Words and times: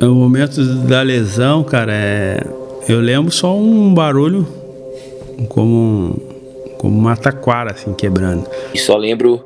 No 0.00 0.14
momento 0.14 0.64
da 0.86 1.02
lesão, 1.02 1.62
cara, 1.62 1.92
é... 1.92 2.40
eu 2.88 3.00
lembro 3.00 3.30
só 3.30 3.54
um 3.54 3.92
barulho 3.92 4.46
como, 5.48 6.16
como 6.78 6.98
uma 6.98 7.16
taquara, 7.16 7.72
assim, 7.72 7.92
quebrando. 7.92 8.46
E 8.72 8.78
só 8.78 8.96
lembro 8.96 9.44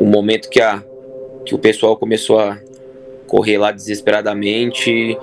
o 0.00 0.04
momento 0.04 0.48
que, 0.48 0.60
a, 0.60 0.82
que 1.44 1.54
o 1.54 1.58
pessoal 1.58 1.96
começou 1.96 2.38
a 2.40 2.58
correr 3.26 3.58
lá 3.58 3.70
desesperadamente. 3.70 5.16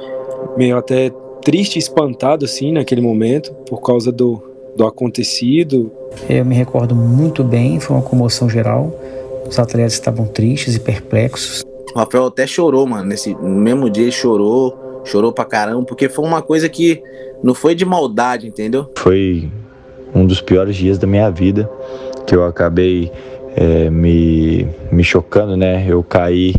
Meio 0.58 0.78
até 0.78 1.12
triste, 1.44 1.78
espantado, 1.78 2.46
assim, 2.46 2.72
naquele 2.72 3.02
momento, 3.02 3.54
por 3.68 3.82
causa 3.82 4.12
do, 4.12 4.42
do 4.76 4.86
acontecido. 4.86 5.92
Eu 6.30 6.46
me 6.46 6.56
recordo 6.56 6.96
muito 6.96 7.44
bem, 7.44 7.80
foi 7.80 7.96
uma 7.96 8.02
comoção 8.02 8.50
geral. 8.50 8.94
Os 9.48 9.60
atletas 9.60 9.94
estavam 9.94 10.26
tristes 10.26 10.76
e 10.76 10.80
perplexos. 10.80 11.64
O 11.94 12.00
Rafael 12.00 12.28
até 12.28 12.46
chorou, 12.46 12.86
mano. 12.86 13.06
Nesse 13.06 13.36
mesmo 13.36 13.90
dia 13.90 14.04
ele 14.04 14.12
chorou, 14.12 15.02
chorou 15.06 15.32
pra 15.32 15.46
caramba, 15.46 15.84
porque 15.84 16.08
foi 16.10 16.26
uma 16.26 16.42
coisa 16.42 16.70
que 16.70 17.02
não 17.44 17.54
foi 17.54 17.74
de 17.74 17.86
maldade, 17.86 18.48
entendeu? 18.48 18.92
Foi 18.98 19.50
um 20.14 20.26
dos 20.26 20.42
piores 20.42 20.76
dias 20.76 20.98
da 20.98 21.08
minha 21.08 21.30
vida, 21.30 21.70
que 22.26 22.36
eu 22.36 22.46
acabei 22.46 23.12
é, 23.56 23.90
me, 23.90 24.68
me 24.92 25.04
chocando, 25.04 25.56
né? 25.56 25.86
Eu 25.88 26.04
caí 26.04 26.54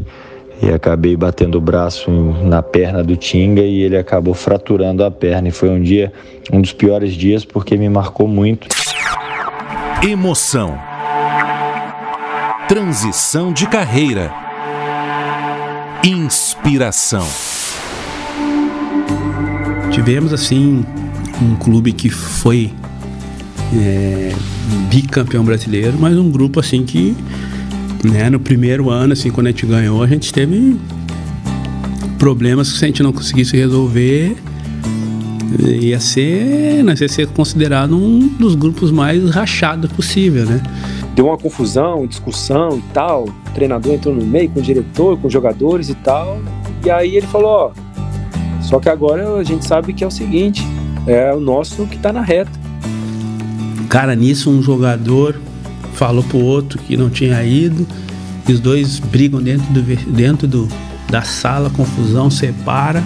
e 0.62 0.70
acabei 0.70 1.16
batendo 1.16 1.56
o 1.56 1.60
braço 1.60 2.10
na 2.10 2.62
perna 2.62 3.02
do 3.02 3.16
Tinga 3.16 3.62
e 3.62 3.82
ele 3.82 3.96
acabou 3.96 4.34
fraturando 4.34 5.04
a 5.04 5.10
perna. 5.10 5.48
E 5.48 5.51
foi 5.51 5.70
um 5.70 5.80
dia, 5.80 6.12
um 6.52 6.60
dos 6.60 6.73
piores 6.73 7.15
dias, 7.15 7.45
porque 7.45 7.76
me 7.76 7.88
marcou 7.88 8.28
muito. 8.28 8.68
Emoção. 10.02 10.78
Transição 12.68 13.52
de 13.52 13.66
carreira. 13.66 14.49
Inspiração. 16.02 17.27
Tivemos 19.92 20.32
assim 20.32 20.84
um 21.43 21.54
clube 21.56 21.93
que 21.93 22.09
foi 22.09 22.73
é, 23.76 24.32
bicampeão 24.88 25.45
brasileiro, 25.45 25.98
mas 26.01 26.16
um 26.16 26.30
grupo 26.30 26.59
assim 26.59 26.84
que 26.84 27.15
né, 28.02 28.30
no 28.30 28.40
primeiro 28.40 28.88
ano, 28.88 29.12
assim, 29.12 29.30
quando 29.30 29.48
a 29.48 29.51
gente 29.51 29.66
ganhou, 29.66 30.02
a 30.02 30.06
gente 30.06 30.32
teve 30.32 30.78
problemas 32.18 32.73
que 32.73 32.78
se 32.78 32.84
a 32.84 32.88
gente 32.88 33.02
não 33.02 33.12
conseguisse 33.12 33.56
resolver, 33.56 34.37
ia 35.59 36.01
ser, 36.01 36.82
né, 36.82 36.95
ia 36.98 37.09
ser 37.09 37.26
considerado 37.28 37.95
um 37.95 38.26
dos 38.26 38.54
grupos 38.54 38.90
mais 38.90 39.28
rachados 39.30 39.93
possível, 39.93 40.46
né? 40.46 40.62
Deu 41.14 41.26
uma 41.26 41.36
confusão, 41.36 42.06
discussão 42.06 42.78
e 42.78 42.82
tal. 42.92 43.24
O 43.24 43.50
treinador 43.54 43.94
entrou 43.94 44.14
no 44.14 44.24
meio 44.24 44.50
com 44.50 44.60
o 44.60 44.62
diretor, 44.62 45.18
com 45.18 45.26
os 45.26 45.32
jogadores 45.32 45.88
e 45.88 45.94
tal. 45.94 46.40
E 46.84 46.90
aí 46.90 47.16
ele 47.16 47.26
falou, 47.26 47.50
ó, 47.50 47.72
só 48.62 48.78
que 48.78 48.88
agora 48.88 49.36
a 49.36 49.42
gente 49.42 49.66
sabe 49.66 49.92
que 49.92 50.04
é 50.04 50.06
o 50.06 50.10
seguinte, 50.10 50.64
é 51.06 51.32
o 51.34 51.40
nosso 51.40 51.86
que 51.86 51.98
tá 51.98 52.12
na 52.12 52.22
reta. 52.22 52.52
Cara, 53.88 54.14
nisso 54.14 54.50
um 54.50 54.62
jogador 54.62 55.36
falou 55.94 56.22
pro 56.22 56.38
outro 56.38 56.78
que 56.78 56.96
não 56.96 57.10
tinha 57.10 57.42
ido. 57.42 57.86
E 58.48 58.52
os 58.52 58.60
dois 58.60 58.98
brigam 58.98 59.42
dentro, 59.42 59.72
do, 59.72 59.82
dentro 60.12 60.48
do, 60.48 60.68
da 61.10 61.22
sala, 61.22 61.68
confusão, 61.70 62.30
separa. 62.30 63.02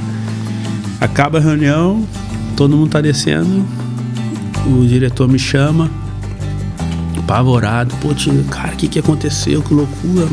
Acaba 1.01 1.39
a 1.39 1.41
reunião, 1.41 2.05
todo 2.57 2.77
mundo 2.77 2.91
tá 2.91 3.01
descendo. 3.01 3.65
O 4.67 4.87
diretor 4.87 5.29
me 5.29 5.39
chama, 5.39 5.91
apavorado. 7.25 7.95
Pô, 8.01 8.15
time, 8.15 8.45
cara, 8.45 8.75
o 8.75 8.77
que, 8.77 8.87
que 8.87 8.99
aconteceu? 8.99 9.63
Que 9.63 9.75
loucura. 9.75 10.29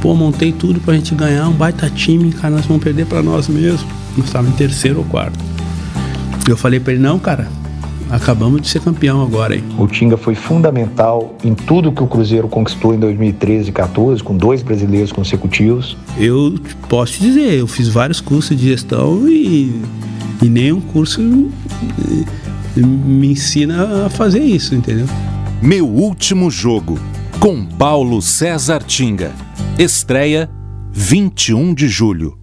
Pô, 0.00 0.14
montei 0.14 0.52
tudo 0.52 0.78
pra 0.80 0.94
gente 0.94 1.14
ganhar 1.14 1.48
um 1.48 1.52
baita 1.52 1.90
time, 1.90 2.32
cara, 2.32 2.54
nós 2.54 2.66
vamos 2.66 2.84
perder 2.84 3.06
pra 3.06 3.22
nós 3.22 3.48
mesmos. 3.48 3.84
Nós 4.16 4.26
estávamos 4.26 4.54
em 4.54 4.56
terceiro 4.56 4.98
ou 4.98 5.04
quarto. 5.04 5.38
Eu 6.48 6.56
falei 6.56 6.78
pra 6.78 6.92
ele, 6.92 7.02
não, 7.02 7.18
cara, 7.18 7.48
acabamos 8.08 8.62
de 8.62 8.68
ser 8.68 8.80
campeão 8.80 9.22
agora, 9.22 9.56
hein? 9.56 9.64
O 9.76 9.86
Tinga 9.86 10.16
foi 10.16 10.34
fundamental 10.34 11.36
em 11.44 11.54
tudo 11.54 11.92
que 11.92 12.02
o 12.02 12.06
Cruzeiro 12.06 12.48
conquistou 12.48 12.94
em 12.94 12.98
2013 12.98 13.68
e 13.68 13.72
14, 13.72 14.22
com 14.22 14.36
dois 14.36 14.62
brasileiros 14.62 15.12
consecutivos. 15.12 15.96
Eu 16.16 16.54
posso 16.88 17.14
te 17.14 17.20
dizer, 17.20 17.58
eu 17.58 17.66
fiz 17.66 17.88
vários 17.88 18.20
cursos 18.20 18.56
de 18.56 18.68
gestão 18.68 19.28
e, 19.28 19.82
e 20.42 20.48
nenhum 20.48 20.80
curso 20.80 21.20
me 22.76 23.32
ensina 23.32 24.06
a 24.06 24.10
fazer 24.10 24.40
isso, 24.40 24.74
entendeu? 24.74 25.06
Meu 25.60 25.88
último 25.88 26.52
jogo, 26.52 27.00
com 27.40 27.66
Paulo 27.66 28.22
César 28.22 28.80
Tinga. 28.80 29.32
Estreia 29.76 30.48
21 30.92 31.74
de 31.74 31.88
julho. 31.88 32.37